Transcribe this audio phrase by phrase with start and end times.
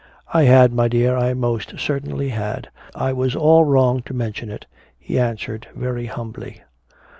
[0.33, 2.71] "I had, my dear, I most certainly had.
[2.95, 4.65] I was all wrong to mention it,"
[4.97, 6.63] he answered very humbly.